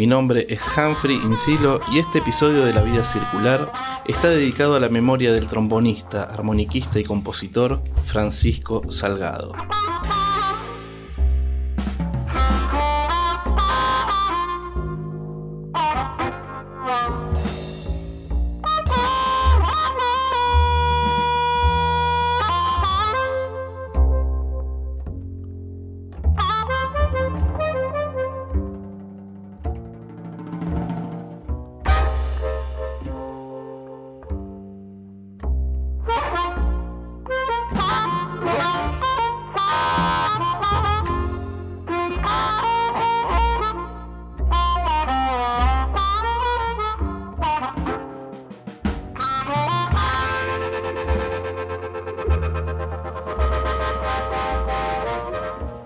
[0.00, 3.70] Mi nombre es Humphrey Insilo y este episodio de La Vida Circular
[4.06, 9.52] está dedicado a la memoria del trombonista, armoniquista y compositor Francisco Salgado.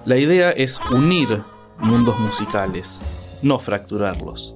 [0.06, 1.42] La idea es unir
[1.78, 3.00] mundos musicales,
[3.40, 4.52] no fracturarlos.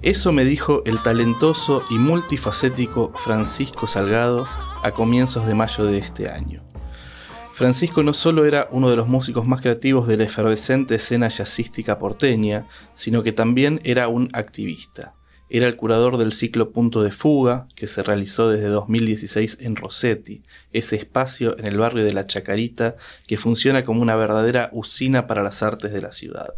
[0.00, 4.46] Eso me dijo el talentoso y multifacético Francisco Salgado
[4.82, 6.62] a comienzos de mayo de este año.
[7.52, 11.98] Francisco no solo era uno de los músicos más creativos de la efervescente escena jazzística
[11.98, 15.12] porteña, sino que también era un activista.
[15.52, 20.42] Era el curador del ciclo Punto de Fuga, que se realizó desde 2016 en Rossetti,
[20.72, 22.94] ese espacio en el barrio de La Chacarita
[23.26, 26.54] que funciona como una verdadera usina para las artes de la ciudad.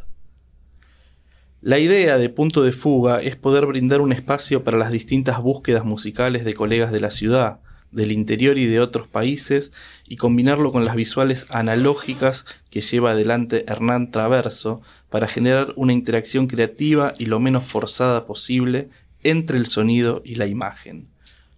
[1.63, 5.87] La idea de Punto de Fuga es poder brindar un espacio para las distintas búsquedas
[5.87, 7.61] musicales de colegas de la ciudad,
[7.93, 9.73] del interior y de otros países
[10.07, 16.47] y combinarlo con las visuales analógicas que lleva adelante Hernán Traverso para generar una interacción
[16.47, 18.89] creativa y lo menos forzada posible
[19.23, 21.07] entre el sonido y la imagen.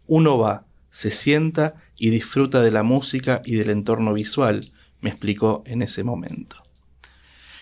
[0.06, 5.62] Uno va, se sienta y disfruta de la música y del entorno visual, me explicó
[5.66, 6.56] en ese momento.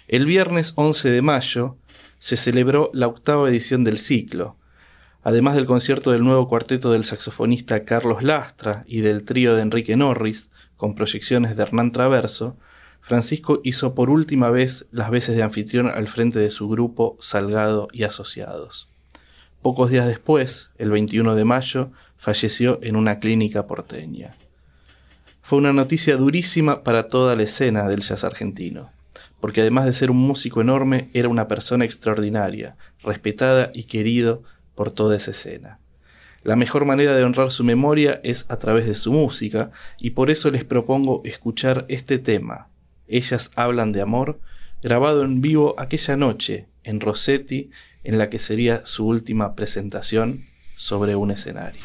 [0.09, 1.77] El viernes 11 de mayo
[2.19, 4.56] se celebró la octava edición del ciclo,
[5.25, 9.97] Además del concierto del nuevo cuarteto del saxofonista Carlos Lastra y del trío de Enrique
[9.97, 12.56] Norris, con proyecciones de Hernán Traverso,
[13.00, 17.88] Francisco hizo por última vez las veces de anfitrión al frente de su grupo Salgado
[17.93, 18.88] y Asociados.
[19.61, 24.34] Pocos días después, el 21 de mayo, falleció en una clínica porteña.
[25.41, 28.91] Fue una noticia durísima para toda la escena del jazz argentino,
[29.41, 34.43] porque además de ser un músico enorme, era una persona extraordinaria, respetada y querido
[34.75, 35.78] por toda esa escena.
[36.43, 40.31] La mejor manera de honrar su memoria es a través de su música, y por
[40.31, 42.69] eso les propongo escuchar este tema,
[43.06, 44.41] Ellas hablan de amor,
[44.82, 47.71] grabado en vivo aquella noche en Rossetti,
[48.05, 50.47] en la que sería su última presentación
[50.77, 51.81] sobre un escenario.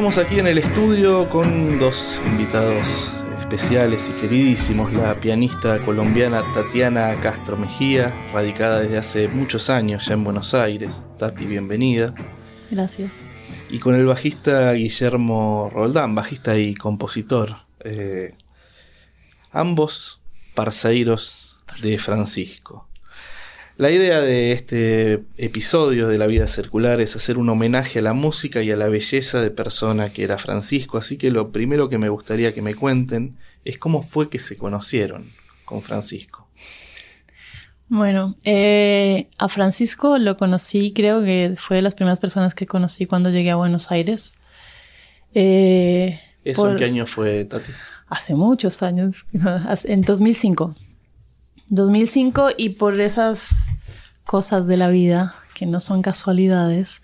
[0.00, 7.20] Estamos aquí en el estudio con dos invitados especiales y queridísimos, la pianista colombiana Tatiana
[7.20, 11.04] Castro Mejía, radicada desde hace muchos años ya en Buenos Aires.
[11.18, 12.14] Tati, bienvenida.
[12.70, 13.12] Gracias.
[13.68, 17.58] Y con el bajista Guillermo Roldán, bajista y compositor.
[17.80, 18.32] Eh,
[19.52, 20.22] ambos
[20.54, 22.88] parceiros de Francisco.
[23.80, 28.12] La idea de este episodio de La Vida Circular es hacer un homenaje a la
[28.12, 31.96] música y a la belleza de persona que era Francisco, así que lo primero que
[31.96, 35.32] me gustaría que me cuenten es cómo fue que se conocieron
[35.64, 36.46] con Francisco.
[37.88, 43.06] Bueno, eh, a Francisco lo conocí, creo que fue de las primeras personas que conocí
[43.06, 44.34] cuando llegué a Buenos Aires.
[45.32, 47.72] Eh, ¿Eso en qué año fue, Tati?
[48.08, 49.24] Hace muchos años,
[49.84, 50.76] en 2005.
[51.70, 53.66] 2005 y por esas
[54.24, 57.00] cosas de la vida que no son casualidades,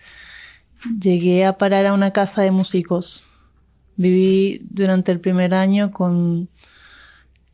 [1.00, 3.26] llegué a parar a una casa de músicos.
[3.96, 6.48] Viví durante el primer año con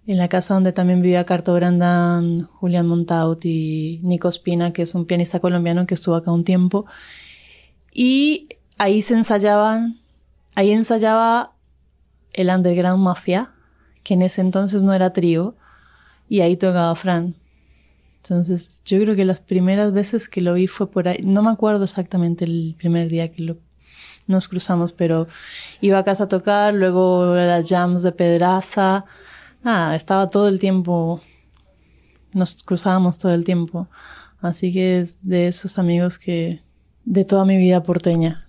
[0.07, 4.95] en la casa donde también vivía Carto Brandán, Julián Montaut y Nico Spina, que es
[4.95, 6.87] un pianista colombiano que estuvo acá un tiempo.
[7.93, 8.49] Y
[8.79, 9.97] ahí se ensayaban,
[10.55, 11.53] ahí ensayaba
[12.33, 13.51] el Underground Mafia,
[14.03, 15.55] que en ese entonces no era trío,
[16.33, 17.35] y ahí tocaba Fran.
[18.23, 21.21] Entonces, yo creo que las primeras veces que lo vi fue por ahí.
[21.23, 23.59] No me acuerdo exactamente el primer día que lo,
[24.27, 25.29] nos cruzamos, pero
[25.83, 29.05] iba a casa a tocar, luego las jams de Pedraza
[29.63, 31.21] nada, estaba todo el tiempo,
[32.33, 33.89] nos cruzábamos todo el tiempo.
[34.41, 36.63] Así que es de esos amigos que,
[37.05, 38.49] de toda mi vida porteña.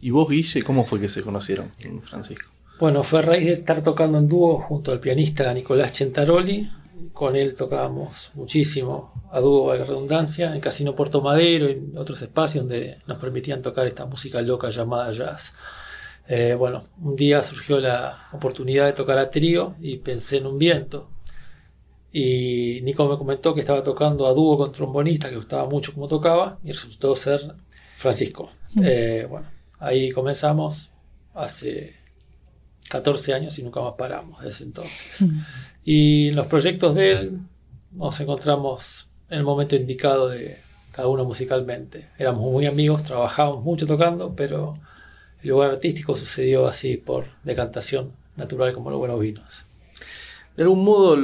[0.00, 1.70] ¿Y vos, Guille, cómo fue que se conocieron,
[2.04, 2.48] Francisco?
[2.80, 6.70] Bueno, fue a raíz de estar tocando en dúo junto al pianista Nicolás Centaroli.
[7.12, 12.20] Con él tocábamos muchísimo, a dúo, la redundancia, en Casino Puerto Madero y en otros
[12.22, 15.54] espacios donde nos permitían tocar esta música loca llamada jazz.
[16.28, 20.58] Eh, bueno, un día surgió la oportunidad de tocar a trío y pensé en un
[20.58, 21.10] viento.
[22.12, 26.08] Y Nico me comentó que estaba tocando a dúo con trombonista, que gustaba mucho como
[26.08, 27.54] tocaba, y resultó ser
[27.94, 28.50] Francisco.
[28.74, 28.82] Mm.
[28.84, 29.46] Eh, bueno,
[29.78, 30.92] ahí comenzamos
[31.34, 31.94] hace
[32.88, 35.22] 14 años y nunca más paramos desde entonces.
[35.22, 35.40] Mm.
[35.84, 37.38] Y en los proyectos de él
[37.92, 40.58] nos encontramos en el momento indicado de
[40.92, 42.08] cada uno musicalmente.
[42.18, 44.78] Éramos muy amigos, trabajábamos mucho tocando, pero
[45.42, 49.64] el lugar artístico sucedió así por decantación natural como los buenos vinos.
[50.56, 51.18] De algún modo,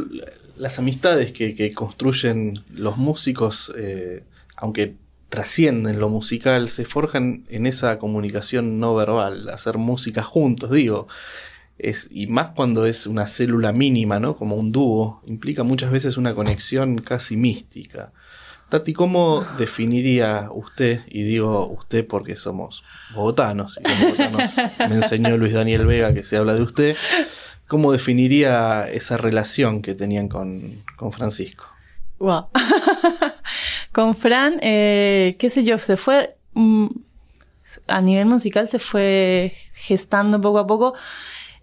[0.56, 4.24] las amistades que, construyen los músicos, eh,
[4.56, 4.94] aunque
[5.30, 11.08] trascienden lo musical, se forjan en esa comunicación no verbal, hacer música juntos, digo.
[11.82, 14.36] Es, y más cuando es una célula mínima, ¿no?
[14.36, 18.12] Como un dúo, implica muchas veces una conexión casi mística.
[18.68, 22.84] Tati, ¿cómo definiría usted, y digo usted porque somos
[23.14, 24.54] bogotanos, y los bogotanos
[24.88, 26.96] me enseñó Luis Daniel Vega que se habla de usted,
[27.66, 31.66] ¿cómo definiría esa relación que tenían con, Francisco?
[32.18, 32.46] Wow.
[33.92, 36.86] con Fran, eh, qué sé yo, se fue, mm,
[37.88, 40.94] a nivel musical se fue gestando poco a poco.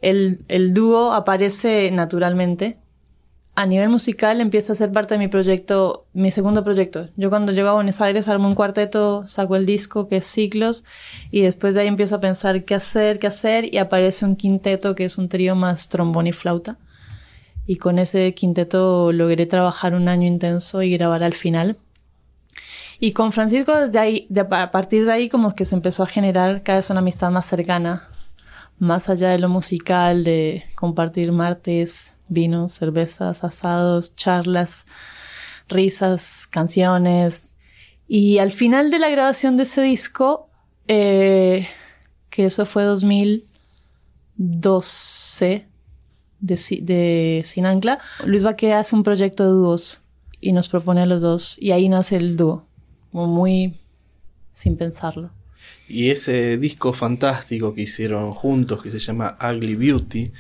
[0.02, 2.78] El, el dúo aparece naturalmente
[3.60, 7.10] a nivel musical empieza a ser parte de mi proyecto, mi segundo proyecto.
[7.18, 10.86] Yo cuando llego a Buenos Aires armo un cuarteto, saco el disco que es Ciclos
[11.30, 14.96] y después de ahí empiezo a pensar qué hacer, qué hacer y aparece un quinteto
[14.96, 16.78] que es un trío más trombón y flauta.
[17.68, 21.76] Y con ese quinteto logré trabajar un año intenso y grabar al final.
[22.98, 26.64] Y con Francisco desde ahí, a partir de ahí como que se empezó a generar
[26.64, 28.08] cada vez una amistad más cercana,
[28.80, 34.86] más allá de lo musical, de compartir martes, vino, cervezas, asados, charlas,
[35.68, 37.58] risas, canciones.
[38.08, 40.50] Y al final de la grabación de ese disco,
[40.88, 41.68] eh,
[42.30, 45.68] que eso fue 2012
[46.40, 50.02] de, de Sin Ancla, Luis Baque hace un proyecto de dúos
[50.40, 52.66] y nos propone a los dos y ahí nace el dúo,
[53.12, 53.78] como muy
[54.54, 55.32] sin pensarlo.
[55.88, 60.32] Y ese disco fantástico que hicieron juntos, que se llama Ugly Beauty,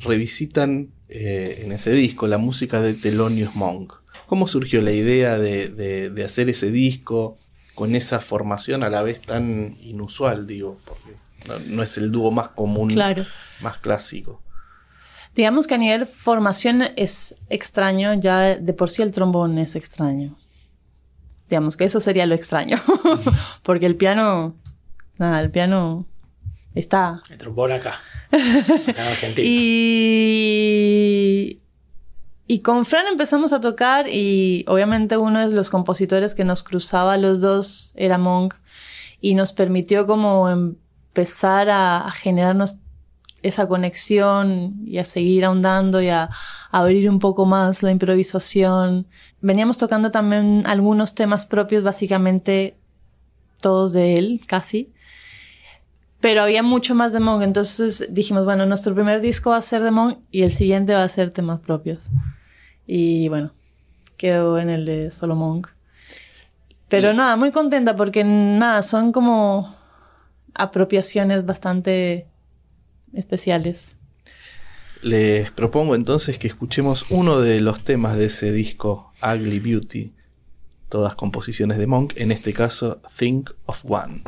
[0.00, 3.92] revisitan eh, en ese disco la música de Thelonious Monk.
[4.26, 7.38] ¿Cómo surgió la idea de, hacer ese disco
[7.74, 10.78] con esa formación a la vez tan inusual, digo?
[10.84, 11.16] Porque
[11.66, 12.94] no, es el dúo más común,
[13.60, 14.42] más clásico.
[15.34, 20.36] Digamos que a nivel formación es extraño, ya de por sí el trombón es extraño.
[21.52, 22.80] Digamos que eso sería lo extraño,
[23.62, 24.56] porque el piano,
[25.18, 26.06] nada, el piano
[26.74, 27.22] está...
[27.28, 28.00] El trombón acá.
[29.36, 29.50] Y,
[32.46, 37.18] y con Fran empezamos a tocar y obviamente uno de los compositores que nos cruzaba
[37.18, 38.54] los dos era Monk
[39.20, 42.78] y nos permitió como empezar a, generarnos
[43.42, 46.30] esa conexión y a seguir ahondando y a,
[46.70, 49.06] abrir un poco más la improvisación.
[49.40, 52.76] Veníamos tocando también algunos temas propios, básicamente
[53.60, 54.92] todos de él, casi
[56.22, 59.82] pero había mucho más de Monk, entonces dijimos, bueno, nuestro primer disco va a ser
[59.82, 62.10] de Monk y el siguiente va a ser temas propios.
[62.86, 63.50] Y bueno,
[64.16, 65.68] quedó en el de solo Monk.
[66.88, 69.74] Pero nada, muy contenta porque nada, son como
[70.54, 72.28] apropiaciones bastante
[73.14, 73.96] especiales.
[75.02, 80.12] Les propongo entonces que escuchemos uno de los temas de ese disco, Ugly Beauty,
[80.88, 84.22] todas composiciones de Monk, en este caso Think of One.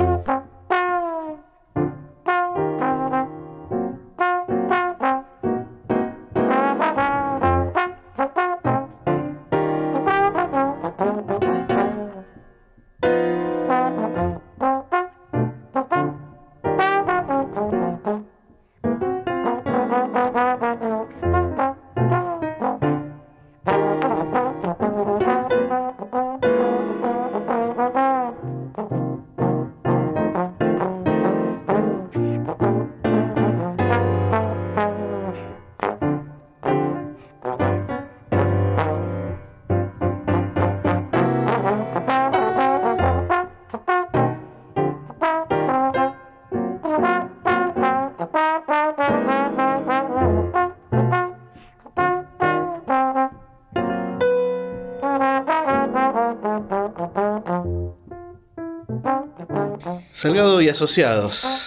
[60.15, 61.67] Salgado y Asociados.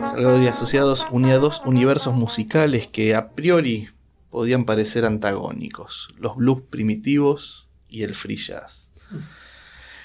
[0.00, 3.90] Salgado y Asociados unía dos universos musicales que a priori
[4.30, 8.88] podían parecer antagónicos, los blues primitivos y el free jazz.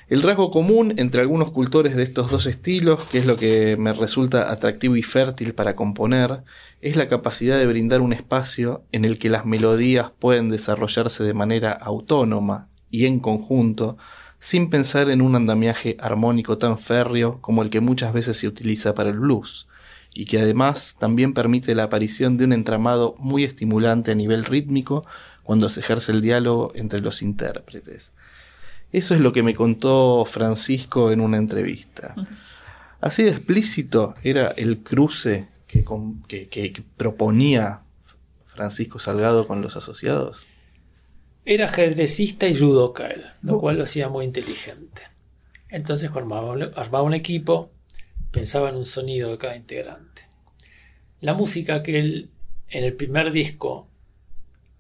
[0.10, 3.94] El rasgo común entre algunos cultores de estos dos estilos, que es lo que me
[3.94, 6.44] resulta atractivo y fértil para componer,
[6.82, 11.34] es la capacidad de brindar un espacio en el que las melodías pueden desarrollarse de
[11.34, 13.98] manera autónoma y en conjunto,
[14.39, 18.94] sin pensar en un andamiaje armónico tan férreo como el que muchas veces se utiliza
[18.94, 19.67] para el blues,
[20.13, 25.06] y que además también permite la aparición de un entramado muy estimulante a nivel rítmico
[25.44, 28.13] cuando se ejerce el diálogo entre los intérpretes.
[28.91, 32.15] Eso es lo que me contó Francisco en una entrevista.
[33.01, 35.84] Así de explícito era el cruce que,
[36.27, 37.82] que proponía
[38.48, 40.48] Francisco Salgado con los asociados.
[41.50, 45.04] Era ajedrecista y judoka él, lo cual lo hacía muy inteligente.
[45.70, 47.72] Entonces armaba un, equipo,
[48.32, 50.24] pensaba en un sonido de cada integrante.
[51.22, 52.32] La música que él
[52.68, 53.88] en el primer disco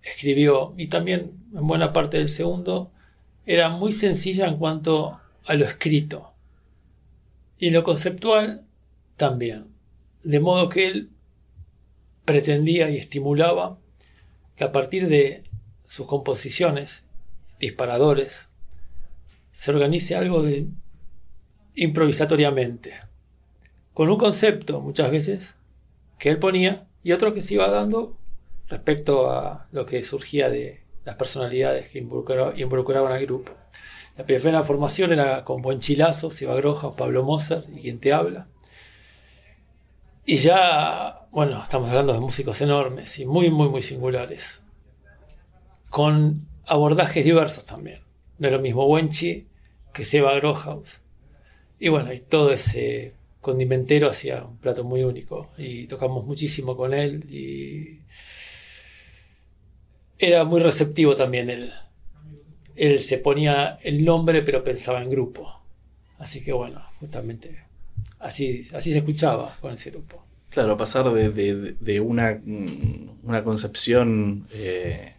[0.01, 2.91] escribió y también en buena parte del segundo
[3.45, 6.33] era muy sencilla en cuanto a lo escrito
[7.57, 8.65] y lo conceptual
[9.15, 9.67] también.
[10.21, 11.11] De modo que él
[12.25, 13.77] pretendía y estimulaba
[14.57, 15.46] que a partir de
[15.87, 17.03] sus composiciones,
[17.59, 18.49] disparadores,
[19.51, 20.67] se organice algo de
[21.73, 22.93] improvisatoriamente,
[23.93, 25.57] con un concepto muchas veces
[26.19, 28.15] que él ponía y otro que se iba dando
[28.67, 33.53] respecto a lo que surgía de las personalidades que involucraban al grupo.
[34.17, 38.47] La primera formación era con Buen Chilazo, Seba Groja, Pablo Mozart y quien te habla.
[40.25, 44.63] Y ya, bueno, estamos hablando de músicos enormes y muy, muy, muy singulares
[45.89, 47.99] con abordajes diversos también.
[48.39, 49.45] No es lo mismo Wenchi
[49.93, 51.01] que Seba Grohaus.
[51.79, 55.49] Y bueno, y todo ese condimentero hacía un plato muy único.
[55.57, 57.99] Y tocamos muchísimo con él y
[60.19, 61.71] era muy receptivo también él.
[62.75, 65.61] Él se ponía el nombre pero pensaba en grupo.
[66.19, 67.67] Así que bueno, justamente
[68.19, 70.23] así, así se escuchaba con ese grupo.
[70.49, 72.41] Claro, pasar de, una,
[73.23, 75.13] una, concepción eh,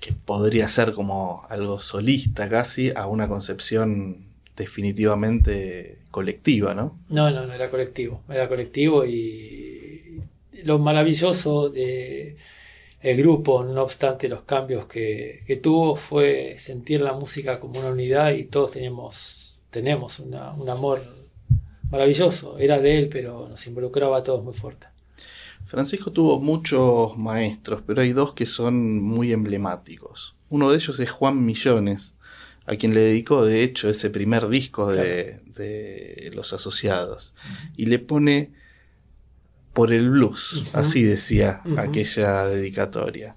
[0.00, 4.24] que podría ser como algo solista casi a una concepción
[4.56, 6.98] definitivamente colectiva, ¿no?
[7.08, 10.20] No, no, no era colectivo, era colectivo y
[10.64, 12.36] lo maravilloso de
[13.02, 18.44] grupo, no obstante los cambios que, tuvo, fue sentir la música como una unidad y
[18.44, 21.02] todos teníamos, tenemos un amor
[21.90, 24.86] maravilloso, era de él, pero nos involucraba a todos muy fuerte.
[25.70, 30.34] Francisco tuvo muchos maestros, pero hay dos que son muy emblemáticos.
[30.48, 32.16] Uno de ellos es Juan Millones,
[32.66, 37.34] a quien le dedicó de hecho ese primer disco de, Los Asociados.
[37.76, 38.50] Y le pone
[39.72, 43.36] por el blues, así decía aquella dedicatoria.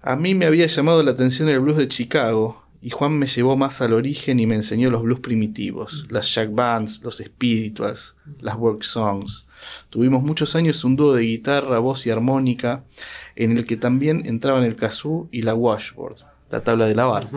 [0.00, 3.56] A mí me había llamado la atención el blues de Chicago, y Juan me llevó
[3.56, 8.56] más al origen y me enseñó los blues primitivos, las jack bands, los spirituals, las
[8.56, 9.48] work songs.
[9.90, 12.84] Tuvimos muchos años un dúo de guitarra, voz y armónica,
[13.34, 16.18] en el que también entraban el kazoo y la washboard,
[16.50, 17.28] la tabla de lavar.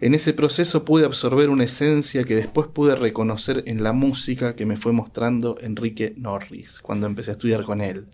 [0.00, 4.66] En ese proceso pude absorber una esencia que después pude reconocer en la música que
[4.66, 8.06] me fue mostrando Enrique Norris cuando empecé a estudiar con él.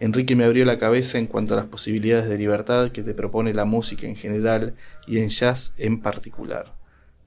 [0.00, 3.52] Enrique me abrió la cabeza en cuanto a las posibilidades de libertad que te propone
[3.52, 4.74] la música en general
[5.08, 6.66] y en jazz en particular.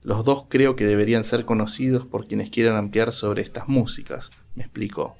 [0.02, 4.62] Los dos creo que deberían ser conocidos por quienes quieran ampliar sobre estas músicas, me
[4.62, 5.16] explicó.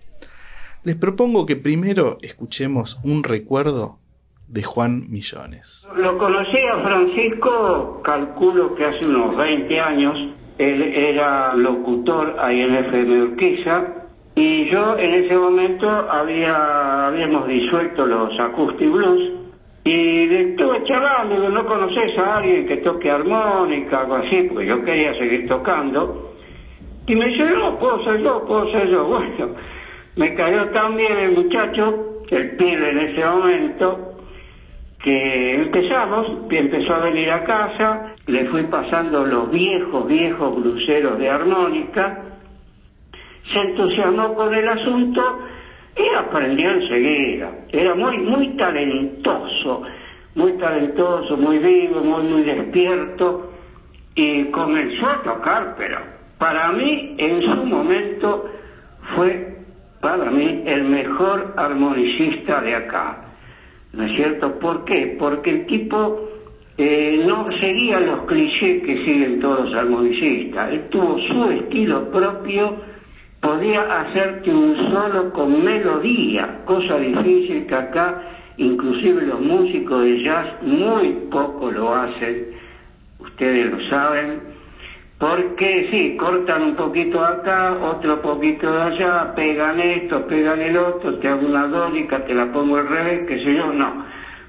[0.82, 3.98] Les propongo que primero escuchemos un recuerdo
[4.48, 5.88] de Juan Millones.
[5.96, 10.16] Lo conocí a Francisco, calculo que hace unos 20 años.
[10.58, 14.01] Él era locutor ahí en FM Urquiza
[14.34, 19.32] y yo en ese momento había, habíamos disuelto los Acoustic Blues
[19.84, 24.44] y le estuve charlando, ¿no conoces a alguien que toque armónica, algo así?
[24.44, 26.34] Porque yo quería seguir tocando.
[27.06, 29.04] Y me dice, no, puedo ser yo, puedo ser yo.
[29.08, 29.54] Bueno,
[30.16, 34.12] me cayó tan bien el muchacho, el pibe en ese momento,
[35.02, 41.28] que empezamos, empezó a venir a casa, le fui pasando los viejos, viejos bruceros de
[41.28, 42.31] armónica,
[43.52, 45.40] se entusiasmó con el asunto
[45.96, 47.50] y aprendió enseguida.
[47.70, 49.82] Era muy, muy talentoso,
[50.34, 53.52] muy talentoso, muy vivo, muy, muy despierto,
[54.14, 55.98] y comenzó a tocar, pero
[56.38, 58.50] para mí en su momento
[59.14, 59.52] fue
[60.00, 63.18] para mí el mejor armonicista de acá.
[63.92, 64.58] ¿No es cierto?
[64.58, 65.16] ¿Por qué?
[65.18, 66.28] Porque el tipo
[66.76, 70.72] eh, no seguía los clichés que siguen todos los armonicistas.
[70.72, 72.76] Él tuvo su estilo propio,
[73.42, 78.22] podía hacerte un solo con melodía, cosa difícil que acá
[78.56, 82.52] inclusive los músicos de jazz muy poco lo hacen,
[83.18, 84.40] ustedes lo saben,
[85.18, 91.18] porque sí, cortan un poquito acá, otro poquito de allá, pegan esto, pegan el otro,
[91.18, 94.04] te hago una dólica, te la pongo al revés, qué sé yo, no.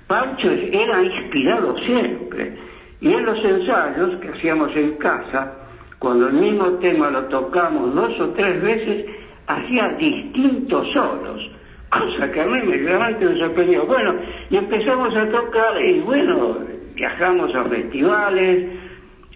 [0.07, 2.57] Pancho era inspirado siempre.
[3.01, 5.62] Y en los ensayos que hacíamos en casa,
[6.03, 9.05] cuando el mismo tema lo tocamos dos o tres veces,
[9.47, 11.49] hacía distintos solos,
[11.89, 13.85] cosa que a mí me realmente me sorprendió.
[13.85, 14.15] Bueno,
[14.49, 16.57] y empezamos a tocar y bueno,
[16.93, 18.69] viajamos a festivales,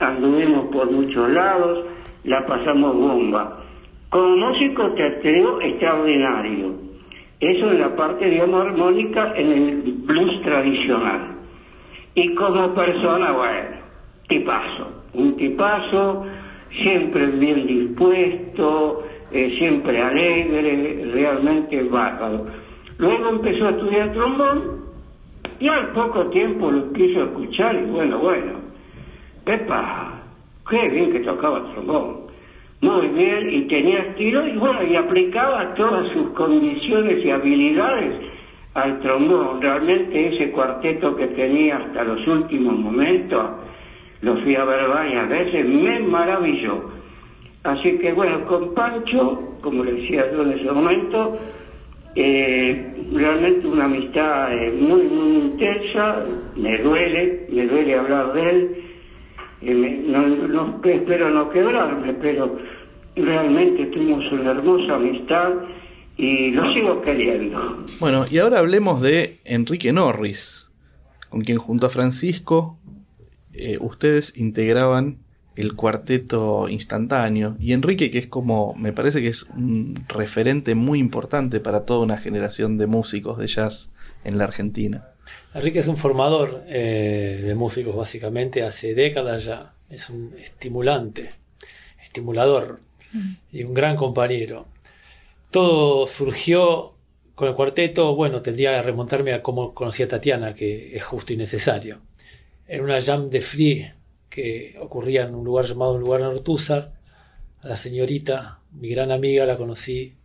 [0.02, 1.86] anduvimos por muchos lados,
[2.26, 3.64] la pasamos bomba.
[4.10, 6.74] Como músico teatrero extraordinario.
[7.40, 11.38] Eso en la parte, digamos, armónica en el blues tradicional.
[12.14, 13.70] Y como persona, bueno,
[14.28, 15.04] tipazo.
[15.14, 16.26] Un tipazo,
[16.72, 22.48] siempre bien dispuesto, eh, siempre alegre, realmente bárbaro.
[22.98, 24.86] Luego empezó a estudiar trombón
[25.60, 28.54] y al poco tiempo lo quiso escuchar y bueno, bueno,
[29.44, 30.22] Pepa,
[30.70, 32.28] qué bien que tocaba trombón.
[32.82, 38.14] Muy bien, y tenía estilo, y bueno, y aplicaba todas sus condiciones y habilidades
[38.76, 39.62] al trombón.
[39.62, 43.50] Realmente ese cuarteto que tenía hasta los últimos momentos,
[44.22, 46.92] lo fui a ver varias veces, me maravilló.
[47.64, 51.38] Así que bueno, con Pancho, como le decía yo en ese momento,
[52.16, 56.24] eh, realmente una amistad eh, muy, muy intensa,
[56.56, 58.84] me duele, me duele hablar de él
[59.62, 62.58] no, espero no quebrarme, pero
[63.16, 65.50] realmente tuvimos una hermosa amistad
[66.18, 67.86] y lo sigo queriendo.
[68.00, 70.70] Bueno, y ahora hablemos de Enrique Norris,
[71.30, 72.78] con quien junto a Francisco
[73.58, 75.20] eh, ustedes integraban
[75.58, 77.58] el cuarteto instantáneo.
[77.60, 82.06] Y Enrique, que es como, me parece que es un referente muy importante para toda
[82.06, 83.92] una generación de músicos de jazz
[84.24, 85.08] en la Argentina.
[85.54, 89.74] Enrique es un formador eh, de músicos básicamente hace décadas ya.
[89.90, 91.30] Es un estimulante,
[92.04, 92.80] estimulador
[93.52, 94.68] y un gran compañero.
[95.50, 96.94] Todo surgió
[97.34, 101.34] con el cuarteto, bueno, tendría que remontarme a cómo conocí a Tatiana, que es justo
[101.34, 102.00] y necesario.
[102.68, 103.94] En una jam de free
[104.30, 106.94] que ocurría en un lugar llamado un lugar Ortúzar,
[107.62, 110.16] a la señorita, mi gran amiga, la conocí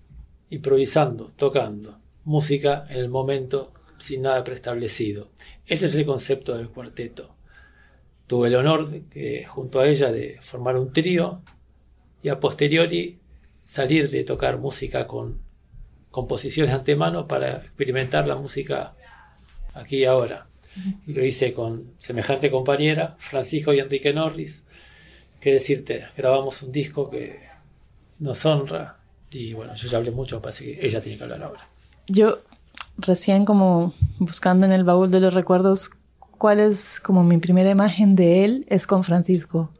[0.51, 5.31] improvisando, tocando, música en el momento sin nada preestablecido.
[5.67, 7.37] Ese es el concepto del cuarteto.
[8.27, 11.43] Tuve el honor de junto a ella de formar un trío
[12.23, 13.21] y a posteriori
[13.65, 15.41] salir de tocar música con
[16.11, 18.97] composiciones antemano para experimentar la música
[19.75, 20.52] aquí y ahora.
[21.07, 24.65] Y lo hice con semejante compañera, Francisco y Enrique Norris.
[25.41, 27.41] Qué decirte, grabamos un disco que
[28.19, 28.99] nos honra.
[29.31, 31.69] Y bueno, yo ya hablé mucho, parece que ella tiene que hablar ahora.
[32.07, 32.39] Yo
[32.99, 35.91] recién como buscando en el baúl de los recuerdos
[36.43, 39.71] cuál es como mi primera imagen de él es con Francisco.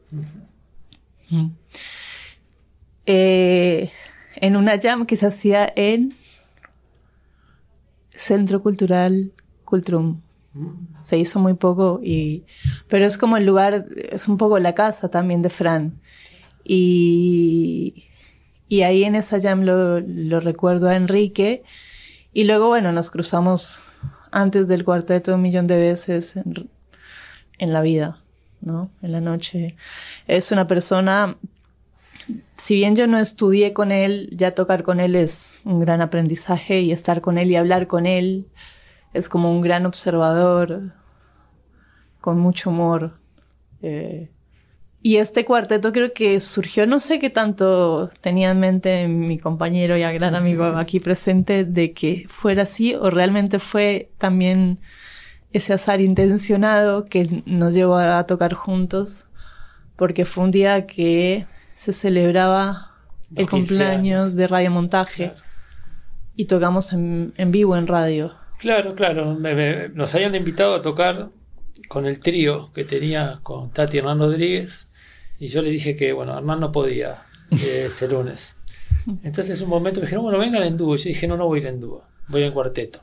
[3.07, 3.91] Eh,
[4.37, 6.15] en una jam que se hacía en
[8.15, 9.33] Centro Cultural
[9.65, 10.21] Cultrum.
[11.03, 12.45] Se hizo muy poco, y,
[12.89, 16.01] pero es como el lugar, es un poco la casa también de Fran.
[16.65, 18.09] Y,
[18.73, 21.63] y ahí en esa jam lo, recuerdo a Enrique
[22.33, 23.83] y luego, bueno, nos cruzamos
[24.31, 28.23] antes del cuarteto un millón de veces en, la vida,
[28.63, 28.91] ¿no?
[29.03, 29.77] En la noche.
[30.27, 31.37] Es una persona,
[32.57, 36.81] si bien yo no estudié con él, ya tocar con él es un gran aprendizaje
[36.81, 38.47] y estar con él y hablar con él
[39.13, 40.93] es como un gran observador,
[42.21, 43.19] con mucho humor.
[43.83, 44.31] Eh,
[45.05, 49.97] y este cuarteto creo que surgió, no sé qué tanto tenía en mente mi compañero
[49.97, 54.79] y gran amigo aquí presente de que fuera así o realmente fue también
[55.53, 59.27] ese azar intencionado que nos llevó a tocar juntos,
[59.97, 62.93] porque fue un día que se celebraba
[63.35, 65.33] el cumpleaños de Radio Montaje
[66.37, 68.35] y tocamos en, vivo en radio.
[68.63, 69.37] Claro, claro,
[69.93, 71.31] nos habían invitado a tocar
[71.89, 74.89] con el trío que tenía con Tati Hernán Rodríguez
[75.41, 78.57] y yo le dije que, bueno, Hernán no podía ese lunes.
[79.25, 80.95] Entonces, un momento me dijeron, bueno, vengan en dúo.
[80.95, 83.01] Y yo dije, no, no voy a ir en dúo, voy en cuarteto.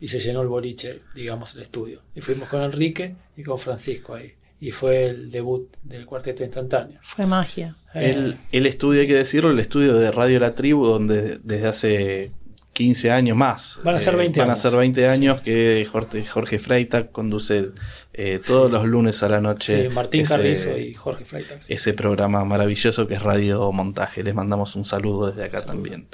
[0.00, 2.02] Y se llenó el boliche, digamos, el estudio.
[2.16, 4.32] Y fuimos con Enrique y con Francisco ahí.
[4.58, 6.98] Y fue el debut del cuarteto instantáneo.
[7.04, 7.76] Fue magia.
[7.94, 12.32] el, el estudio, hay que decirlo, el estudio de Radio La Tribu, donde desde hace
[12.78, 13.80] 15 años más.
[13.82, 14.60] Van a ser 20 eh, Van a años.
[14.62, 17.70] ser 20 años que Jorge, Jorge Freitag conduce
[18.12, 18.72] eh, todos Sí.
[18.72, 19.82] los lunes a la noche.
[19.82, 21.58] Sí, Martín ese- Carrizo y Jorge Freitag.
[21.68, 24.22] ese programa maravilloso que es Radio Montaje.
[24.22, 26.06] Les mandamos un saludo desde acá también.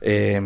[0.00, 0.40] Eh,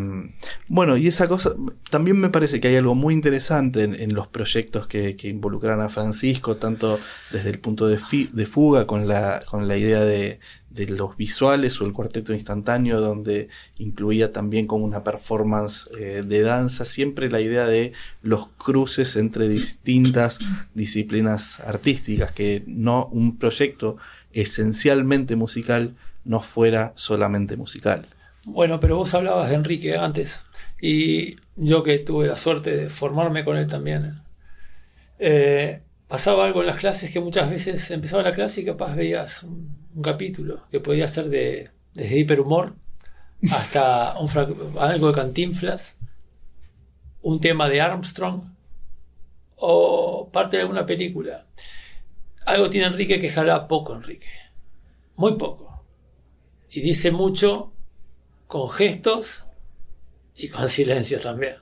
[0.68, 1.54] bueno, y esa cosa,
[1.90, 5.80] también me parece que hay algo muy interesante en, en los proyectos que, que involucran
[5.82, 6.98] a Francisco, tanto
[7.30, 10.40] desde el punto de, fi- de fuga con la, con la idea de,
[10.74, 16.42] de los visuales o el cuarteto instantáneo, donde incluía también como una performance eh, de
[16.42, 20.38] danza, siempre la idea de los cruces entre distintas
[20.74, 23.96] disciplinas artísticas, que no un proyecto
[24.32, 28.06] esencialmente musical no fuera solamente musical.
[28.44, 30.44] Bueno, pero vos hablabas de Enrique antes
[30.80, 34.20] y yo que tuve la suerte de formarme con él también.
[35.18, 39.44] eh, pasaba algo en las clases que muchas veces empezaba la clase y capaz veías
[39.44, 42.74] un, un capítulo que podía ser de, desde hiperhumor
[43.50, 45.98] hasta algo de cantinflas,
[47.22, 48.42] un tema de Armstrong
[49.56, 51.46] o parte de alguna película.
[52.44, 54.28] Algo tiene Enrique que jala poco Enrique,
[55.16, 55.84] muy poco.
[56.70, 57.72] Y dice mucho
[58.46, 59.48] con gestos
[60.36, 61.56] y con silencios también.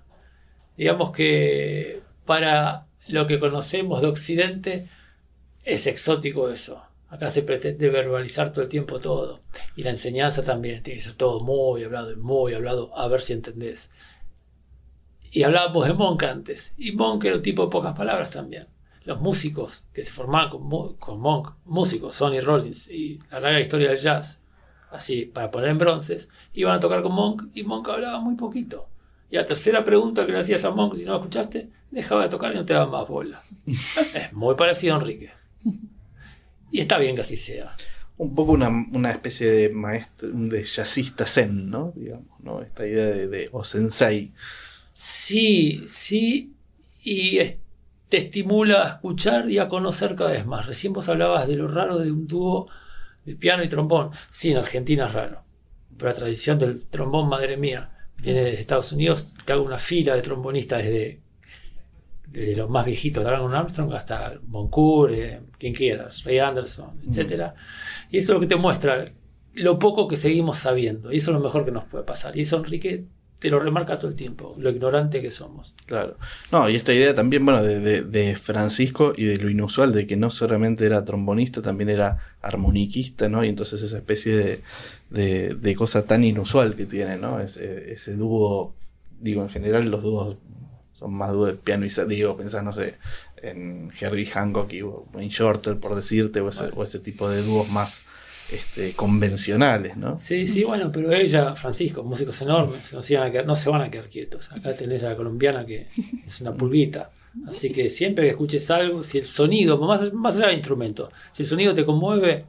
[0.77, 4.88] Digamos que para lo que conocemos de Occidente
[5.64, 6.89] es exótico eso.
[7.11, 9.40] Acá se pretende verbalizar todo el tiempo todo.
[9.77, 13.20] Y la enseñanza también tiene que ser todo muy hablado y muy hablado, a ver
[13.20, 13.90] si entendés.
[15.33, 16.75] Y hablábamos de Monk antes.
[16.77, 18.66] Y Monk era un tipo de pocas palabras también.
[19.05, 23.61] Los músicos que se formaban con, Mo- con Monk, músicos, Sonny Rollins y la larga
[23.61, 24.40] historia del jazz,
[24.90, 28.88] así, para poner en bronces, iban a tocar con Monk y Monk hablaba muy poquito.
[29.31, 32.29] Y la tercera pregunta que le hacías a Monk, si no lo escuchaste, dejaba de
[32.29, 33.42] tocar y no te daba más bola.
[34.14, 35.31] es muy parecido a Enrique.
[36.70, 37.76] Y está bien que así sea.
[38.18, 41.92] Un poco una, una especie de maestro, de jazzista zen, ¿no?
[41.96, 42.62] Digamos, ¿no?
[42.62, 44.33] Esta idea de, de o sensei.
[44.92, 46.54] Sí, sí,
[47.04, 47.59] y es-
[48.09, 50.66] te estimula a escuchar y a conocer cada vez más.
[50.66, 52.68] Recién vos hablabas de lo raro de un dúo
[53.24, 54.11] de piano y trombón.
[54.30, 55.44] Sí, en Argentina es raro,
[55.96, 59.35] pero la tradición del trombón, madre mía, viene de Estados Unidos.
[59.44, 61.20] Te hago una fila de trombonistas desde,
[62.33, 67.53] desde los más viejitos, de Aaron Armstrong hasta Moncourt, eh, quien quieras, Ray Anderson, etc.
[68.11, 69.12] Y eso es lo que te muestra
[69.55, 71.12] lo poco que seguimos sabiendo.
[71.12, 72.37] Y eso es lo mejor que nos puede pasar.
[72.37, 73.05] Y eso Enrique
[73.40, 75.75] te lo remarca todo el tiempo, lo ignorante que somos.
[75.87, 76.19] Claro.
[76.53, 80.07] No, y esta idea también, bueno, de, de- de Francisco y de lo inusual, de
[80.07, 83.43] que no solamente era trombonista, también era armoniquista, ¿no?
[83.43, 84.61] Y entonces esa especie de,
[85.09, 87.40] de- de cosa tan inusual que tiene, ¿no?
[87.40, 88.75] Ese, ese dúo,
[89.21, 90.37] digo, en general los dúos
[91.01, 92.97] son más dúos de piano y digo, pensás, no sé,
[93.43, 97.69] en Herbie Hancock y Wayne Shorter, por decirte, o ese, o ese tipo de dúos
[97.69, 98.05] más
[98.53, 100.21] este, convencionales, ¿no?
[100.21, 103.71] Sí, sí, bueno, pero ella, Francisco, músicos enormes, no se, van a quedar, no se
[103.71, 104.53] van a quedar quietos.
[104.53, 105.89] Acá tenés a la colombiana que
[106.27, 107.11] es una pulguita.
[107.49, 111.45] Así que siempre que escuches algo, si el sonido, más, más allá del instrumento, si
[111.45, 112.45] el sonido te conmueve,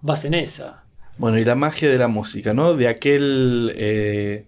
[0.00, 0.82] vas en esa.
[1.18, 2.74] Bueno, y la magia de la música, ¿no?
[2.74, 4.46] De aquel eh,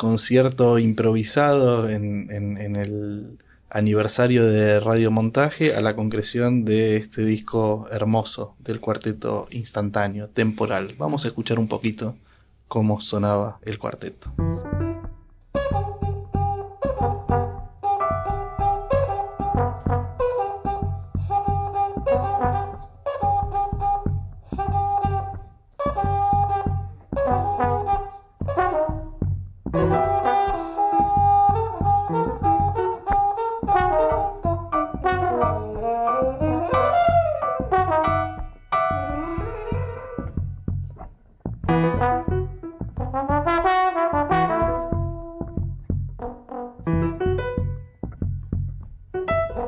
[0.00, 3.36] concierto improvisado en, el
[3.68, 10.94] aniversario de Radio Montaje a la concreción de este disco hermoso del cuarteto instantáneo, temporal.
[10.96, 12.16] Vamos a escuchar un poquito
[12.66, 14.32] cómo sonaba el cuarteto.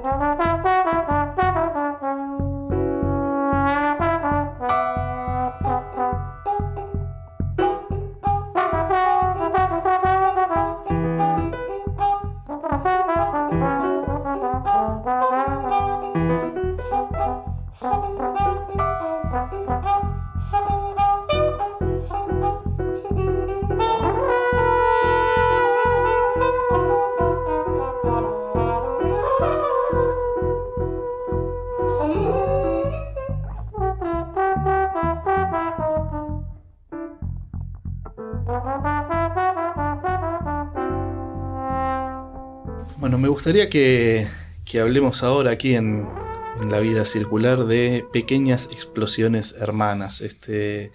[0.02, 0.51] Bueno, me
[43.42, 44.28] gustaría que,
[44.80, 46.08] hablemos ahora aquí en,
[46.70, 50.92] La Vida Circular de Pequeñas Explosiones Hermanas, este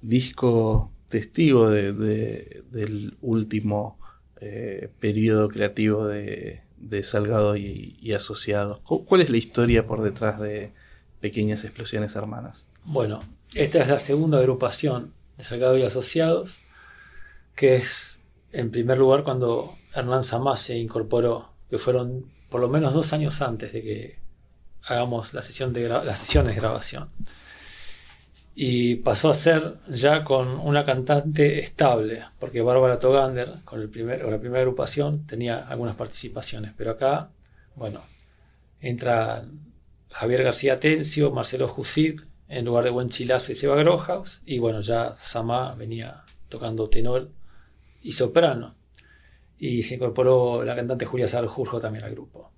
[0.00, 3.98] disco testigo de- de- del último
[4.40, 6.62] eh, periodo creativo de,
[7.02, 8.80] Salgado y, Asociados.
[8.80, 10.72] ¿Cuál es la historia por detrás de
[11.20, 12.66] Pequeñas Explosiones Hermanas?
[12.82, 13.20] Bueno,
[13.52, 16.62] esta es la segunda agrupación de Salgado y Asociados,
[17.54, 22.92] que es en primer lugar cuando Hernán Samá se incorporó, que fueron por lo menos
[22.92, 24.18] dos años antes de que
[24.82, 27.08] hagamos las sesiones de grabación.
[28.54, 34.58] Y pasó a ser ya con una cantante estable, porque Bárbara Togander, con, la primera
[34.58, 37.30] agrupación, tenía algunas participaciones, pero acá,
[37.76, 38.02] bueno,
[38.80, 39.46] entra
[40.10, 44.80] Javier García Tencio, Marcelo Jusid, en lugar de Buen Chilazo y Seba Grohaus, y bueno,
[44.80, 47.30] ya Samá venía tocando tenor
[48.02, 48.74] y soprano,
[49.60, 52.50] y se incorporó la cantante Julia Sarjurjo también al grupo.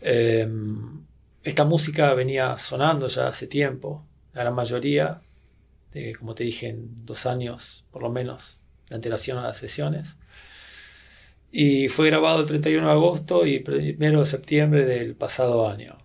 [0.00, 1.04] Em,
[1.42, 5.20] esta música venía sonando ya hace tiempo, la gran mayoría,
[6.18, 10.18] como te dije, en dos años por lo menos de antelación a las sesiones.
[11.50, 15.96] Y fue grabado el 31 de agosto y 1 de septiembre del pasado año.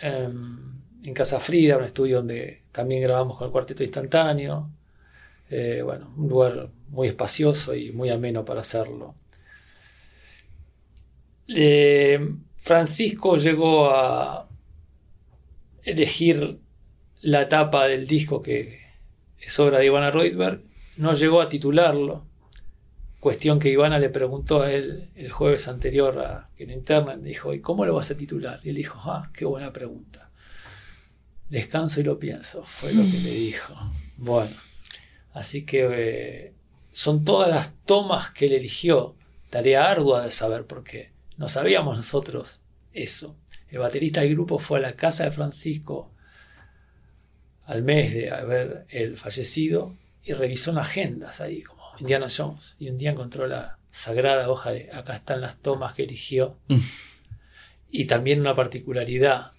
[0.00, 0.58] Em,
[1.04, 4.70] en Casa Frida, un estudio donde también grabamos con el cuarteto instantáneo.
[5.50, 9.14] Eh, bueno, un lugar muy espacioso y muy ameno para hacerlo.
[11.54, 14.48] Eh, Francisco llegó a
[15.82, 16.58] elegir
[17.20, 18.78] la etapa del disco que,
[19.40, 20.62] es obra de Ivana Reutberg,
[20.96, 22.24] no llegó a titularlo,
[23.18, 27.52] cuestión que Ivana le preguntó a él el jueves anterior a que lo internen, dijo,
[27.52, 28.60] ¿y cómo lo vas a titular?
[28.62, 30.30] Y él dijo, ah, qué buena pregunta.
[31.48, 33.74] Descanso y lo pienso, fue lo que le dijo.
[34.16, 34.56] Bueno,
[35.32, 36.52] así que eh,
[36.90, 39.14] son todas las tomas que él eligió,
[39.50, 41.12] tarea ardua de saber por qué.
[41.36, 43.36] No sabíamos nosotros eso.
[43.68, 46.12] El baterista del grupo fue a la casa de Francisco
[47.64, 52.76] al mes de haber él fallecido y revisó en agendas ahí, como Indiana Jones.
[52.78, 56.58] Y un día encontró la sagrada hoja de acá están las tomas que eligió.
[56.68, 56.78] Mm.
[57.90, 59.52] y también una particularidad,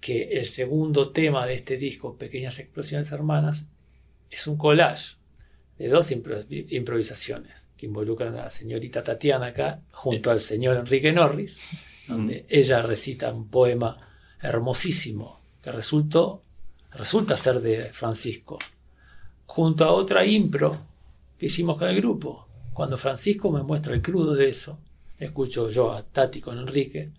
[0.00, 3.68] que el segundo tema de este disco, Pequeñas Explosiones Hermanas,
[4.30, 5.16] es un collage
[5.78, 11.60] de dos improvisaciones que involucran a la señorita Tatiana acá junto al señor Enrique Norris,
[12.08, 12.44] donde mm.
[12.48, 13.96] ella recita un poema
[14.40, 16.42] hermosísimo que resultó
[16.96, 18.58] resulta ser de Francisco,
[19.44, 20.80] junto a otra impro
[21.38, 22.46] que hicimos con el grupo.
[22.72, 24.78] Cuando Francisco me muestra el crudo de eso,
[25.18, 27.10] escucho yo a Tati con Enrique,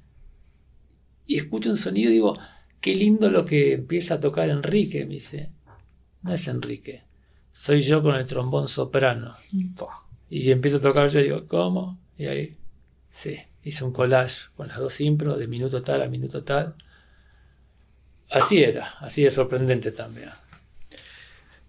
[1.25, 2.37] y escucho un sonido y digo,
[2.79, 5.51] qué lindo lo que empieza a tocar Enrique, me dice.
[6.21, 7.03] No es Enrique,
[7.51, 9.35] soy yo con el trombón soprano.
[9.51, 9.73] Mm.
[10.29, 11.97] Y empiezo a tocar yo digo, ¿cómo?
[12.17, 12.57] Y ahí,
[13.09, 16.75] sí, hice un collage con las dos impro de minuto tal a minuto tal.
[18.29, 20.29] Así era, así de sorprendente también.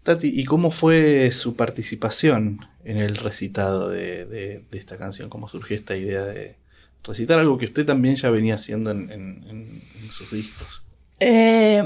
[0.02, 5.28] Tati, ¿y cómo fue su participación en el recitado de, esta canción?
[5.28, 6.56] ¿Cómo surgió esta idea de
[7.04, 10.82] recitar algo que usted también ya venía haciendo en, sus discos?
[11.20, 11.82] Eh,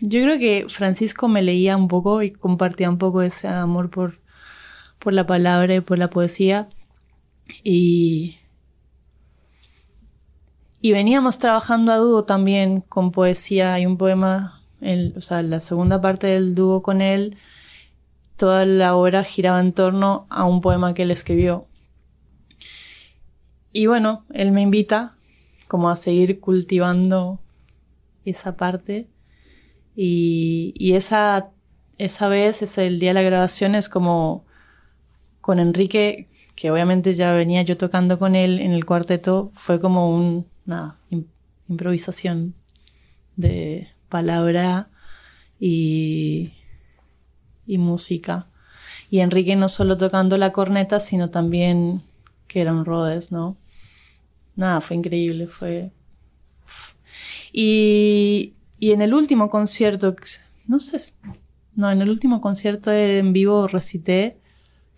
[0.00, 4.18] yo creo que Francisco me leía un poco y compartía un poco ese amor por,
[5.00, 6.68] por la palabra y por la poesía.
[7.64, 8.40] Y
[10.82, 13.74] y veníamos trabajando a dúo también con poesía.
[13.74, 14.62] Hay un poema,
[15.14, 17.36] o sea, la segunda parte del dúo con él,
[18.36, 21.66] toda la obra giraba en torno a un poema que él escribió.
[23.72, 25.16] Y bueno, él me invita
[25.68, 27.40] como a seguir cultivando
[28.24, 29.06] esa parte.
[29.94, 31.50] Y, y esa,
[31.98, 34.46] esa vez, ese el día de la grabación, es como
[35.40, 40.14] con Enrique, que obviamente ya venía yo tocando con él en el cuarteto, fue como
[40.14, 40.96] un una
[41.68, 42.54] improvisación
[43.36, 44.88] de palabra
[45.58, 46.52] y,
[47.66, 48.46] y música.
[49.10, 52.02] Y Enrique no solo tocando la corneta, sino también
[52.46, 53.56] que eran Rhodes, ¿no?
[54.54, 55.90] Nada, fue increíble, fue...
[57.52, 60.14] Y, y en el último concierto,
[60.68, 61.00] no sé,
[61.74, 64.38] no, en el último concierto en vivo recité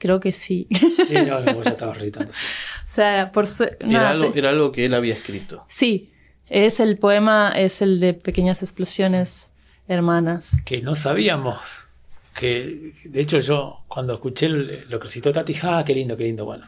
[0.02, 0.66] Creo que sí.
[1.06, 2.32] Sí, no, no, ya estaba recitando.
[2.32, 2.44] Sí.
[2.86, 3.44] o sea, por
[3.78, 5.64] era, algo, era algo que él había escrito.
[5.68, 6.10] Sí,
[6.48, 9.52] es el poema, es el de Pequeñas Explosiones
[9.86, 10.60] Hermanas.
[10.64, 11.86] Que no sabíamos.
[12.34, 16.46] Que, de hecho, yo cuando escuché lo que recitó Tati, ah, qué lindo, qué lindo.
[16.46, 16.66] Bueno,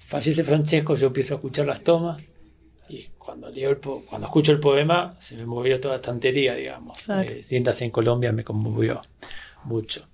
[0.00, 2.32] fallece Francesco, yo empiezo a escuchar las tomas.
[2.88, 7.08] Y cuando, leo el cuando escucho el poema, se me movió toda la estantería, digamos.
[7.08, 9.00] Eh, sientas en Colombia me conmovió
[9.62, 10.08] mucho.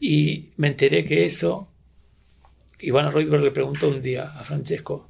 [0.00, 1.68] Y me enteré que eso,
[2.80, 5.08] Ivana Reutberg le preguntó un día a Francesco,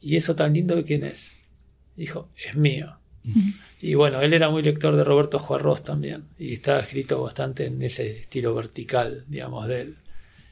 [0.00, 1.32] ¿y eso tan lindo de quién es?
[1.96, 2.96] Dijo, es mío.
[3.80, 7.80] Y bueno, él era muy lector de Roberto Juarros también, y estaba escrito bastante en
[7.82, 9.96] ese estilo vertical, digamos, de él.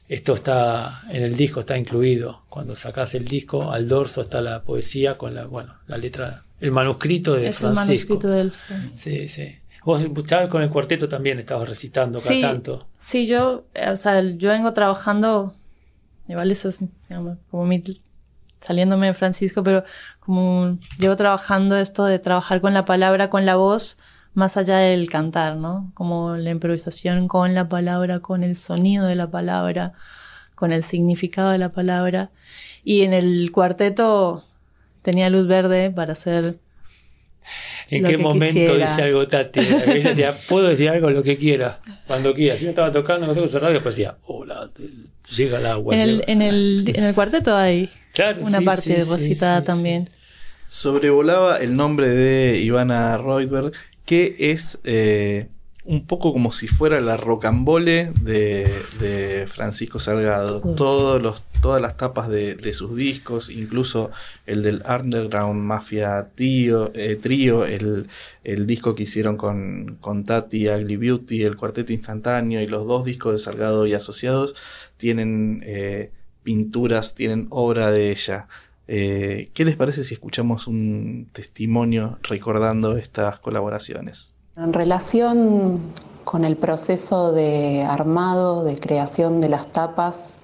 [0.09, 2.43] esto está en el disco, está incluido.
[2.49, 6.71] Cuando sacas el disco, al dorso está la poesía con la, bueno, la letra, el
[6.73, 8.15] manuscrito de es Francisco.
[8.15, 8.53] el manuscrito de él.
[8.53, 9.55] Sí, Sí, sí.
[9.85, 12.87] Vos, Chávez, con el cuarteto también estabas recitando cada Sí, tanto.
[13.01, 15.55] sí, yo, eh, o sea, yo vengo trabajando,
[16.29, 17.83] igual eso es digamos, como mi,
[18.61, 19.85] saliéndome de Francisco, pero
[20.21, 23.99] como llevo trabajando esto de trabajar con la palabra, con la voz,
[24.35, 25.91] más allá del cantar, ¿no?
[25.95, 29.93] Como la improvisación con la palabra, con el sonido de la palabra,
[30.55, 32.31] con el significado de la palabra.
[32.85, 34.45] Y en el cuarteto
[35.03, 36.59] tenía luz verde para hacer
[37.91, 38.89] ¿En Lo qué que momento quisiera.
[38.91, 39.61] dice algo Tati?
[39.61, 42.57] Ella decía, puedo decir algo lo que quiera, cuando quiera.
[42.57, 44.71] Si yo estaba tocando con ojos cerrados, pues decía, hola,
[45.37, 45.95] llega el agua.
[45.95, 49.61] En el, en el, en el cuarteto hay Claro, una sí, parte sí, sí, recitada
[49.61, 50.07] sí, también.
[50.09, 50.13] sí.
[50.69, 53.73] Sobrevolaba el nombre de Ivana Reutberg,
[54.05, 55.49] que es eh,
[55.91, 60.61] un poco como si fuera la rocambole de, de Francisco Salgado.
[60.61, 64.13] Todos los, todas las tapas de, de sus discos, incluso
[64.47, 68.07] el del Underground Mafia Trio, eh, trío, el,
[68.45, 73.05] el disco que hicieron con, con Tati, Ugly Beauty, el Cuarteto Instantáneo y los dos
[73.05, 74.55] discos de Salgado y Asociados
[74.97, 76.13] tienen eh,
[76.45, 78.47] pinturas, tienen obra de ella.
[78.87, 84.37] Eh, ¿Qué les parece si escuchamos un testimonio recordando estas colaboraciones?
[84.63, 85.81] En relación
[86.25, 90.35] con el proceso de armado, de creación de las tapas,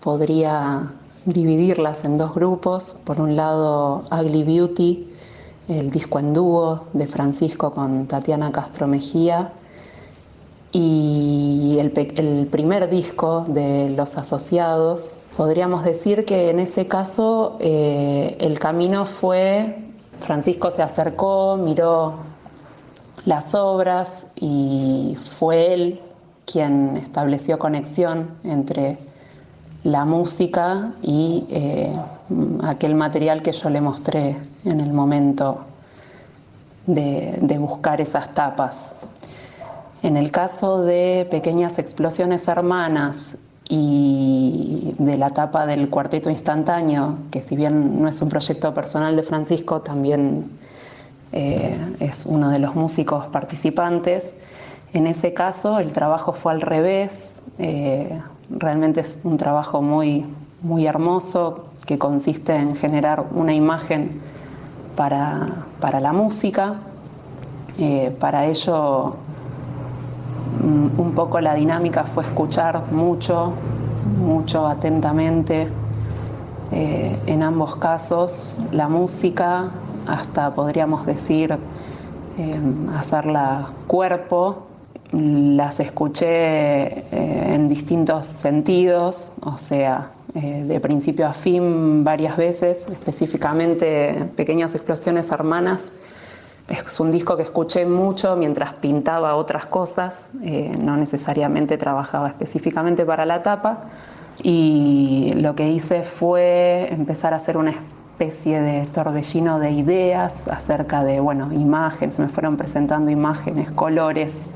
[0.00, 0.92] podría
[1.24, 2.94] dividirlas en dos grupos.
[3.02, 5.08] Por un lado, Ugly Beauty,
[5.66, 9.50] el disco en dúo de Francisco con Tatiana Castro Mejía,
[10.70, 15.22] y el, primer disco de Los Asociados.
[15.36, 19.84] Podríamos decir que en ese caso eh, el camino fue,
[20.20, 22.30] Francisco se acercó, miró
[23.24, 26.00] las obras y fue él
[26.44, 28.98] quien estableció conexión entre
[29.84, 31.92] la música y eh,
[32.64, 35.64] aquel material que yo le mostré en el momento
[36.86, 38.94] de, de buscar esas tapas.
[40.02, 43.36] En el caso de Pequeñas Explosiones Hermanas
[43.68, 49.14] y de la tapa del Cuarteto Instantáneo, que si bien no es un proyecto personal
[49.14, 50.50] de Francisco, también
[51.32, 54.36] eh, es uno de los músicos participantes.
[54.92, 60.26] En ese caso el trabajo fue al revés, eh, realmente es un trabajo muy,
[60.60, 64.20] muy hermoso que consiste en generar una imagen
[64.94, 66.74] para, para la música.
[67.78, 69.16] Eh, para ello
[70.62, 73.54] mm, un poco la dinámica fue escuchar mucho,
[74.18, 75.68] mucho atentamente
[76.74, 79.70] en ambos casos la música,
[80.06, 81.56] hasta podríamos decir
[82.38, 82.60] eh,
[82.96, 84.68] hacerla cuerpo.
[85.12, 92.86] Las escuché eh, en distintos sentidos, o sea, eh, de principio a fin varias veces,
[92.90, 95.92] específicamente Pequeñas Explosiones Hermanas.
[96.68, 103.04] Es un disco que escuché mucho mientras pintaba otras cosas, eh, no necesariamente trabajaba específicamente
[103.04, 103.80] para la tapa.
[104.42, 107.74] Y lo que hice fue empezar a hacer una
[108.12, 114.50] especie de torbellino de ideas acerca de, bueno, imágenes, me fueron presentando imágenes, colores.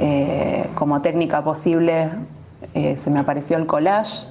[0.00, 2.08] Eh, como técnica posible
[2.74, 4.26] eh, se me apareció el collage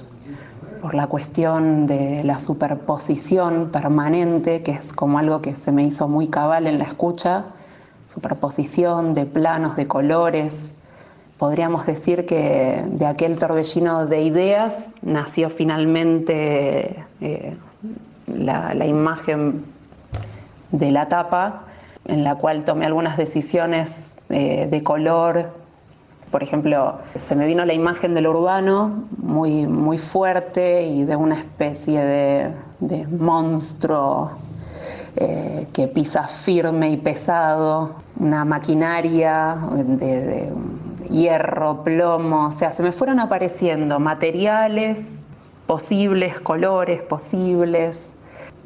[0.80, 6.08] por la cuestión de la superposición permanente, que es como algo que se me hizo
[6.08, 7.46] muy cabal en la escucha,
[8.06, 10.74] superposición de planos, de colores.
[11.38, 17.56] Podríamos decir que de aquel torbellino de ideas nació finalmente eh,
[18.36, 19.64] la, imagen
[20.72, 21.62] de la tapa,
[22.04, 25.50] en la cual tomé algunas decisiones eh, de color.
[26.30, 31.38] Por ejemplo, se me vino la imagen del urbano muy, muy fuerte y de una
[31.38, 34.32] especie de, de monstruo
[35.16, 40.52] eh, que pisa firme y pesado, una maquinaria de, de
[41.08, 45.18] hierro, plomo, o sea, se me fueron apareciendo materiales
[45.66, 48.14] posibles, colores posibles,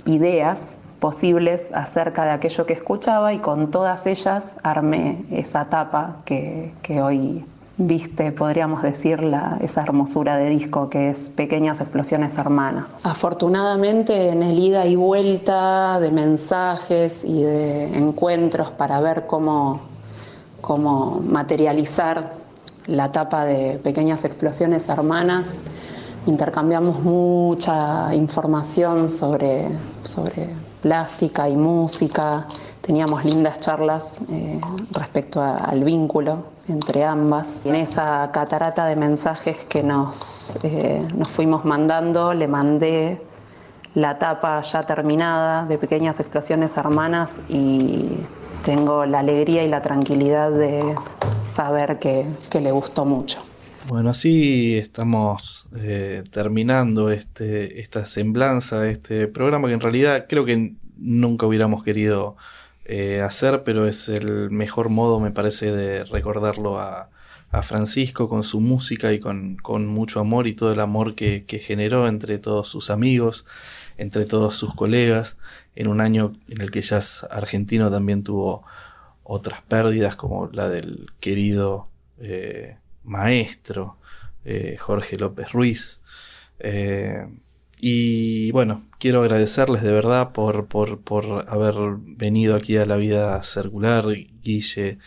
[0.07, 6.73] ideas posibles acerca de aquello que escuchaba y con todas ellas armé esa tapa que,
[6.83, 7.45] que hoy
[7.77, 13.01] viste, podríamos decir, la, esa hermosura de disco que es Pequeñas Explosiones Hermanas.
[13.03, 19.81] Afortunadamente en el ida y vuelta de mensajes y de encuentros para ver cómo,
[20.61, 22.35] cómo materializar
[22.87, 25.59] la tapa de Pequeñas Explosiones Hermanas,
[26.27, 29.69] intercambiamos mucha información sobre,
[30.05, 30.51] sobre
[30.83, 32.47] plástica y música,
[32.81, 34.61] teníamos lindas charlas eh,
[34.93, 37.61] respecto al vínculo entre ambas.
[37.65, 43.21] En esa catarata de mensajes que nos, eh, nos fuimos mandando, le mandé
[43.95, 48.09] la tapa ya terminada de Pequeñas Explosiones Hermanas y
[48.65, 50.95] tengo la alegría y la tranquilidad de
[51.47, 52.27] saber que,
[52.61, 53.41] le gustó mucho.
[53.89, 60.75] Bueno, así estamos eh, terminando este, esta semblanza este programa que en realidad creo que
[60.97, 62.37] nunca hubiéramos querido
[62.85, 67.09] eh, hacer, pero es el mejor modo, me parece, de recordarlo a,
[67.65, 72.09] Francisco con su música y con, mucho amor y todo el amor que, que generó
[72.09, 73.45] entre todos sus amigos,
[73.99, 75.37] entre todos sus colegas,
[75.77, 78.65] en un año en el que jazz argentino también tuvo
[79.23, 81.89] otras pérdidas, como la del querido
[82.21, 83.97] eh, maestro
[84.45, 86.01] eh, Jorge López Ruiz.
[86.59, 87.27] Eh,
[87.81, 94.07] y bueno, quiero agradecerles de verdad por, por, haber venido aquí a la vida circular,
[94.43, 94.99] Guille,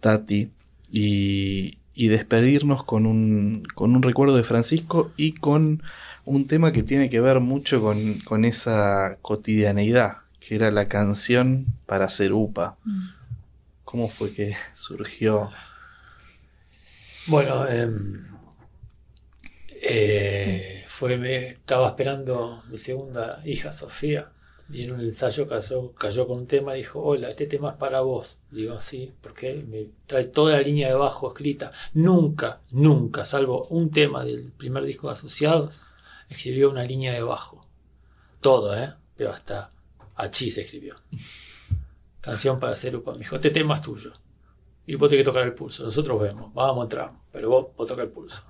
[0.00, 0.50] Tati,
[0.90, 5.82] y, y despedirnos con un, con un recuerdo de Francisco y con
[6.24, 12.06] un tema que tiene que ver mucho con, esa cotidianeidad, que era la canción para
[12.06, 12.76] hacer UPA.
[12.84, 13.08] Mm.
[13.84, 15.50] ¿Cómo fue que surgió?
[17.30, 18.26] Bueno, em,
[19.68, 24.32] eh, fue, estaba esperando mi segunda hija, Sofía,
[24.68, 27.76] y en un ensayo cayó, cayó con un tema y dijo, hola, este tema es
[27.76, 28.40] para vos.
[28.50, 31.70] Digo, sí, porque me trae toda la línea de bajo escrita.
[31.94, 35.84] Nunca, nunca, salvo un tema del primer disco de Asociados,
[36.28, 37.64] escribió una línea de bajo.
[38.40, 38.92] Todo, ¿eh?
[39.16, 39.70] Pero hasta
[40.16, 40.96] Achí se escribió.
[42.20, 43.12] Canción para hacer upa.
[43.12, 44.14] Me dijo, este tema es tuyo.
[44.90, 45.84] Y vos tenés que tocar el pulso.
[45.84, 48.42] Nosotros vemos, vamos a entrar, pero vos, toca el pulso.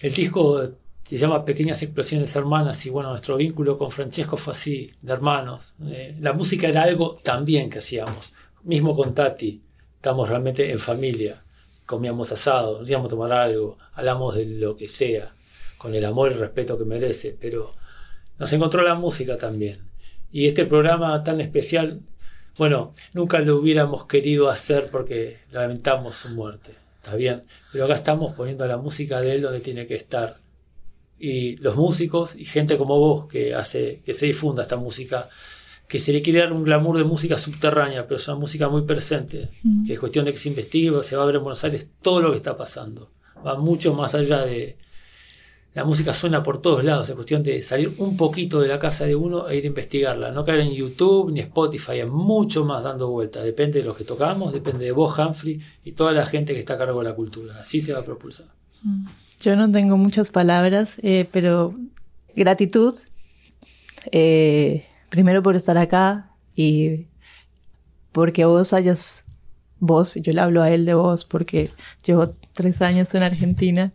[0.00, 0.62] El disco
[1.02, 5.76] se llama Pequeñas Explosiones Hermanas y bueno, nuestro vínculo con Francesco fue así, de hermanos.
[5.86, 8.32] Eh, la música era algo también que hacíamos.
[8.62, 9.60] Mismo con Tati,
[9.96, 11.42] estamos realmente en familia.
[11.84, 15.34] Comíamos asado, nos íbamos a tomar algo, hablamos de lo que sea
[15.76, 17.74] con el amor y respeto que merece, pero
[18.38, 19.80] nos encontró la música también.
[20.32, 22.00] Y este programa tan especial,
[22.56, 28.34] bueno, nunca lo hubiéramos querido hacer porque lamentamos su muerte, está bien, pero acá estamos
[28.34, 30.38] poniendo la música de él donde tiene que estar.
[31.18, 35.28] Y los músicos y gente como vos que hace que se difunda esta música,
[35.88, 38.82] que se le quiere dar un glamour de música subterránea, pero es una música muy
[38.82, 39.86] presente, mm.
[39.86, 42.20] que es cuestión de que se investigue, se va a ver en Buenos Aires todo
[42.20, 43.10] lo que está pasando.
[43.46, 44.76] Va mucho más allá de,
[45.74, 49.06] la música suena por todos lados, es cuestión de salir un poquito de la casa
[49.06, 52.84] de uno e ir a investigarla, no caer en YouTube ni Spotify, hay mucho más
[52.84, 56.52] dando vueltas, depende de los que tocamos, depende de vos, Humphrey, y toda la gente
[56.54, 58.46] que está a cargo de la cultura, así se va a propulsar.
[59.40, 61.74] Yo no tengo muchas palabras, eh, pero
[62.36, 62.94] gratitud,
[64.12, 67.06] eh, primero por estar acá y
[68.12, 69.24] porque vos hayas,
[69.80, 71.72] vos, yo le hablo a él de vos porque
[72.06, 73.92] llevo tres años en Argentina,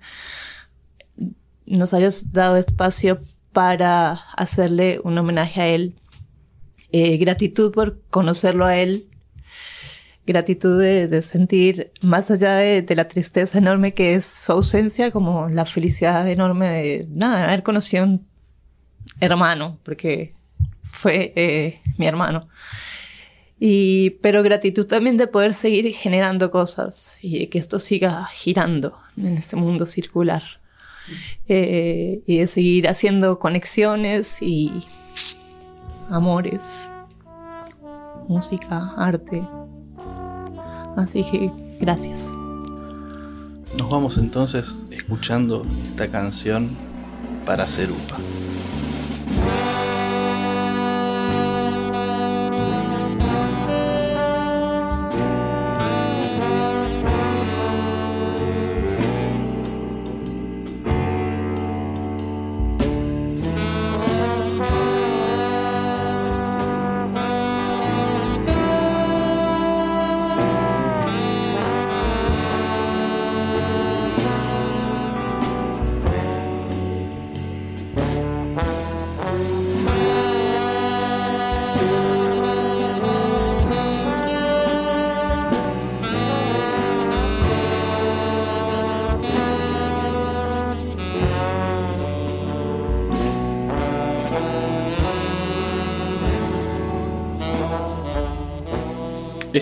[1.78, 5.96] nos hayas dado espacio para hacerle un homenaje a él.
[6.92, 9.08] Eh, gratitud por conocerlo a él.
[10.26, 15.66] Gratitud de, sentir, más allá de, la tristeza enorme que es su ausencia, como la
[15.66, 18.28] felicidad enorme de, nada, haber conocido un
[19.20, 20.36] hermano, porque
[20.84, 22.48] fue eh, mi hermano.
[23.60, 29.38] Y, pero gratitud también de poder seguir generando cosas y que esto siga girando en
[29.38, 30.44] este mundo circular.
[31.48, 34.86] Eh, y de seguir haciendo conexiones y
[36.10, 36.90] amores,
[38.28, 39.44] música, arte.
[40.96, 42.32] Así que gracias.
[43.78, 46.70] Nos vamos entonces escuchando esta canción
[47.46, 47.90] para hacer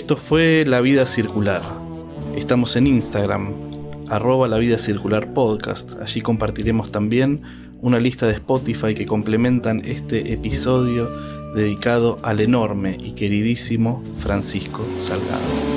[0.08, 1.62] Esto fue La Vida Circular.
[2.34, 3.52] Estamos en Instagram,
[4.08, 6.00] arroba La Vida Circular Podcast.
[6.02, 7.42] Allí compartiremos también
[7.82, 11.10] una lista de Spotify que complementan este episodio
[11.56, 15.77] dedicado al enorme y queridísimo Francisco Salgado.